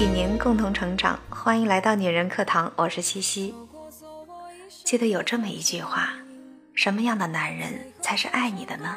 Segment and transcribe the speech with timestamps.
[0.00, 1.20] 与您共同成长。
[1.28, 3.54] 欢迎来到女人课堂，我是七夕。
[4.82, 6.14] 记得有这么一句话：
[6.74, 8.96] 什么样的男人才是爱你的呢？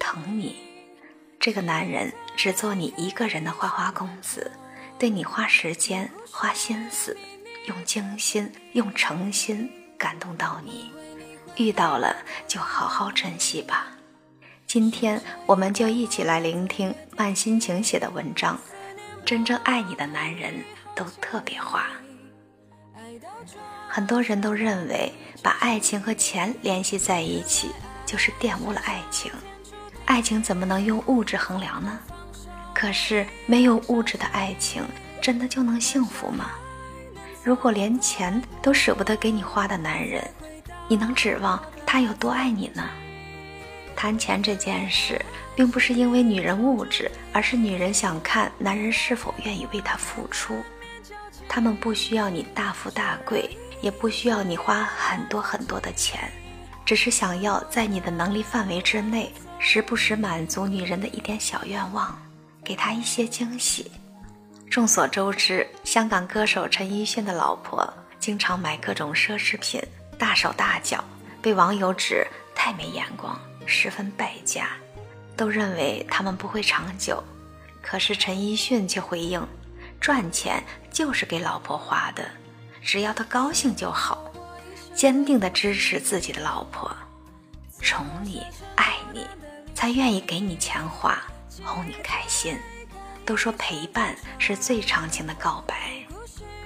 [0.00, 0.56] 疼你，
[1.38, 4.50] 这个男人只做你一个人的花花公子，
[4.98, 7.16] 对你花时间、花心思，
[7.68, 10.90] 用精心、用诚心感动到你。
[11.54, 12.16] 遇到了
[12.48, 13.86] 就好好珍惜吧。
[14.66, 18.58] 今天我们就一起来聆听慢心情写的文章。
[19.30, 20.52] 真正爱你的男人
[20.92, 21.86] 都特别花。
[23.88, 27.70] 很多人都认为把爱情和钱联系在一起
[28.04, 29.30] 就是玷污了爱情。
[30.04, 31.96] 爱情怎么能用物质衡量呢？
[32.74, 34.82] 可是没有物质的爱情，
[35.22, 36.50] 真的就能幸福吗？
[37.44, 40.28] 如果连钱都舍不得给你花的男人，
[40.88, 42.82] 你能指望他有多爱你呢？
[44.00, 45.20] 谈钱这件事，
[45.54, 50.56] 并不是因为女人物质，而是女人想看男人是否愿意为她付出。
[51.46, 56.32] 他们不需要你大富大贵，也不需要你花很多很多的钱，
[56.82, 62.18] 只是想要在你的能力范围之内，时不时满足女人的一点小愿望，
[62.64, 63.92] 给她一些惊喜。
[64.70, 67.86] 众所周知，香港歌手陈奕迅的老婆
[68.18, 69.78] 经常买各种奢侈品。
[70.16, 71.04] 大手大脚，
[71.42, 73.38] 被网友指太没眼光，
[73.70, 74.70] 十分败家，
[75.36, 77.22] 都认为他们不会长久。
[77.80, 79.46] 可是陈奕迅却回应：
[80.00, 80.62] 赚钱
[80.92, 82.28] 就是给老婆花的，
[82.82, 84.30] 只要她高兴就好。
[84.92, 86.94] 坚定地支持自己的老婆，
[87.80, 88.42] 宠你
[88.74, 89.26] 爱你，
[89.74, 91.22] 才愿意给你钱花，
[91.64, 92.58] 哄你开心。
[93.24, 96.04] 都说陪伴是最长情的告白，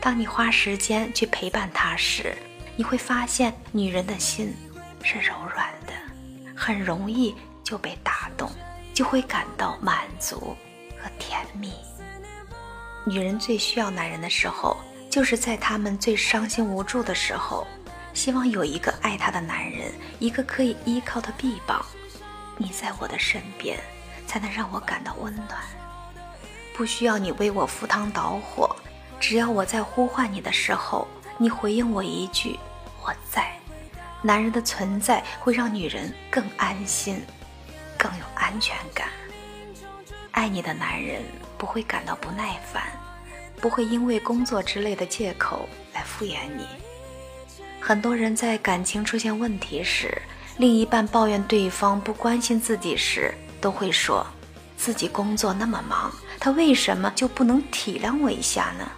[0.00, 2.36] 当你花时间去陪伴他时。
[2.76, 4.54] 你会发现，女人的心
[5.02, 5.68] 是柔软，
[6.58, 8.50] 很容易就被打动，
[8.92, 10.56] 就会感到满足
[11.00, 11.72] 和甜蜜。
[13.06, 14.76] 女人最需要男人的时候，
[15.08, 17.64] 就是在她们最伤心无助的时候，
[18.12, 21.84] 希望有一个爱她的男人，一个可以依靠的臂膀。
[22.56, 23.78] 你在我的身边，
[24.26, 25.60] 才能让我感到温暖。
[26.76, 28.74] 不需要你为我赴汤蹈火，
[29.20, 31.06] 只要我在呼唤你的时候，
[31.38, 32.58] 你回应我一句。
[33.00, 33.57] 我在，
[34.20, 37.22] 男人的存在会让女人更安心，
[37.96, 39.08] 更有安全感。
[40.32, 41.22] 爱你的男人
[41.56, 42.82] 不会感到不耐烦，
[43.60, 46.66] 不会因为工作之类的借口来敷衍你。
[47.80, 50.20] 很多人在感情出现问题时，
[50.56, 54.26] 另一半抱怨对方不关心自己时，都会说
[54.76, 58.90] 自己工作那么忙，他为什么就不能体谅我一下呢？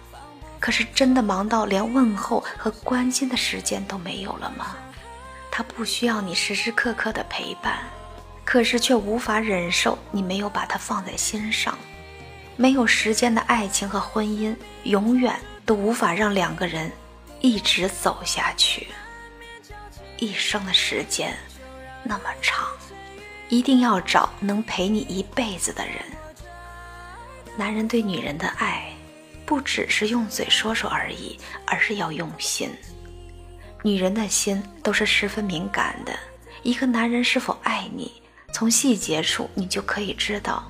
[0.59, 4.75] 可是真的忙到连问候和关心的时间都没有了吗？
[5.51, 7.79] 他不需要你时时刻刻的陪伴，
[8.45, 11.77] 可是却无法忍受你没有把他放在心上。
[12.55, 16.91] 没有时间的爱情和婚姻，永远都无法让两个人
[17.41, 18.87] 一直走下去。
[20.17, 21.37] 一生的时间
[22.03, 22.67] 那么长，
[23.49, 25.97] 一定要找能陪你一辈子的人。
[27.57, 28.87] 男人对女人的爱。
[29.43, 31.37] 不只是用嘴说说而已，
[31.67, 32.69] 而是要用心。
[33.83, 36.13] 女人的心都是十分敏感的，
[36.61, 38.11] 一个男人是否爱你，
[38.53, 40.63] 从细节处你就可以知道。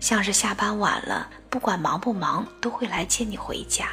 [0.00, 3.88] 像是下班晚了，不管忙不忙，都会来接你回家。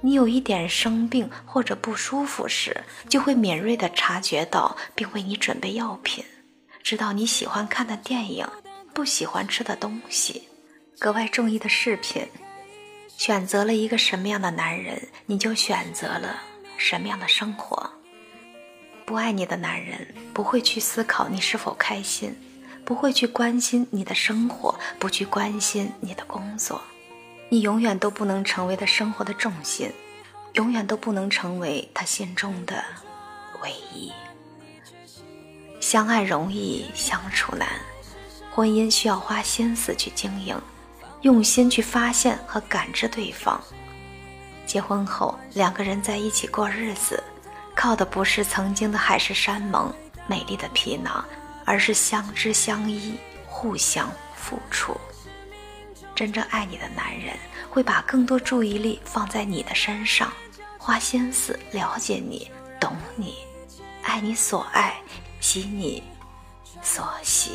[0.00, 6.24] 你有一点生病或者不舒服时，就会敏锐地察觉到，并为你准备药品，
[6.82, 8.46] 知道你喜欢看的电影，
[8.94, 10.46] 不喜欢吃的东西，
[10.98, 12.26] 格外中意的饰品。
[13.16, 16.40] 选择了一个什么样的男人，你就选择了
[16.78, 17.90] 什么样的生活。
[19.04, 22.34] 不爱你的男人不会去思考你是否开心，
[22.84, 26.80] 不会去关心你的生活，不去关心你的工作。
[27.50, 29.90] 你永远都不能成为他生活的重心，
[30.54, 32.84] 永远都不能成为他心中的
[33.62, 34.12] 唯一。
[35.80, 37.66] 相爱容易相处难，
[38.50, 40.58] 婚姻需要花心思去经营。
[41.22, 43.60] 用心去发现和感知对方。
[44.68, 47.24] 结婚后，两个人在一起过日子，
[47.74, 49.90] 靠的不是曾经的海誓山盟、
[50.26, 51.24] 美丽的皮囊，
[51.64, 54.94] 而是相知相依、互相付出。
[56.14, 57.34] 真正爱你的男人，
[57.70, 60.30] 会把更多注意力放在你的身上，
[60.76, 63.36] 花心思了解你、懂你，
[64.02, 65.00] 爱你所爱，
[65.40, 66.02] 喜你
[66.82, 67.52] 所喜。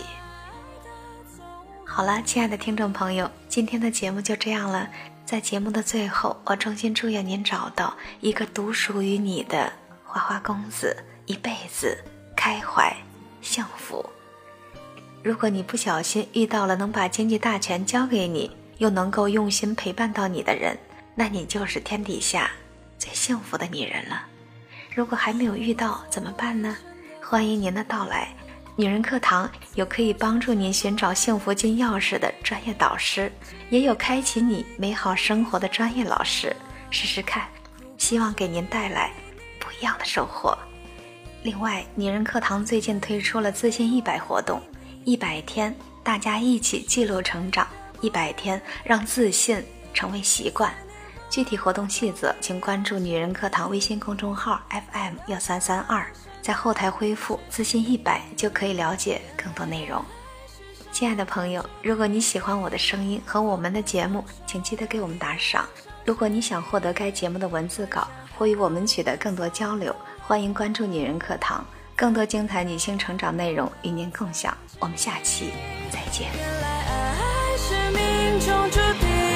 [1.95, 4.89] 好了，亲爱的听众朋友，今天的节目就这样了。
[5.27, 9.71] 在节目的最后，我衷心祝愿您找到一个独属于你的
[10.03, 10.97] 花花公子，
[11.27, 11.95] 一辈子
[12.35, 12.91] 开怀
[13.43, 14.03] 幸福。
[15.21, 18.49] 如果你不小心遇到了能把经济大权交给你，
[18.79, 20.75] 又能够用心陪伴到你的人，
[21.13, 22.49] 那你就是天底下
[22.97, 24.25] 最幸福的女人了。
[24.95, 26.75] 如果还没有遇到，怎么办呢？
[27.21, 28.33] 欢迎您的到来。
[28.75, 33.31] 女人课堂有可以帮助您寻找幸福金钥匙的专业导师，
[33.69, 36.55] 也有开启你美好生活的专业老师。
[36.89, 37.47] 试试看，
[37.99, 39.11] 希望给您带来
[39.59, 40.57] 不一样的收获。
[41.43, 44.59] 另外，女人课堂最近推出了自信一百活动，
[45.05, 47.67] 一百天，大家一起记录成长，
[48.01, 50.73] 一百天让自信成为习惯。
[51.29, 56.03] 具体活动细则，请关注女人课堂微信公众号 FM 幺三三二。
[56.43, 60.03] 在后台恢复“自信一百”就可以了解更多内容。
[60.91, 65.65] 亲爱的朋友，如果你喜欢我的声音和我们的节目，请记得给我们打赏。
[66.03, 68.05] 如果你想获得该节目的文字稿
[68.37, 74.55] 或与我们取得更多交流，欢迎关注“女人课堂”，更多精彩女性成长内容与您共享。
[74.79, 75.51] 我们下期
[75.89, 76.27] 再见。
[76.35, 79.32] 原来爱是命中注定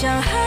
[0.00, 0.39] 像海